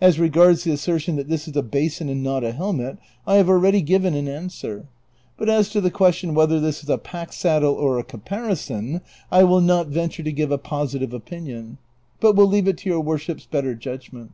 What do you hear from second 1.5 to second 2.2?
a basin